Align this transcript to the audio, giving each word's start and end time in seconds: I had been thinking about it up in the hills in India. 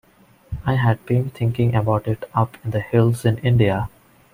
I 0.65 0.77
had 0.77 1.05
been 1.05 1.29
thinking 1.29 1.75
about 1.75 2.07
it 2.07 2.27
up 2.33 2.57
in 2.65 2.71
the 2.71 2.79
hills 2.79 3.23
in 3.23 3.37
India. 3.37 3.87